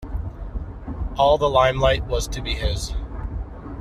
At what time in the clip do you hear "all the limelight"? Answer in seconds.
1.15-2.05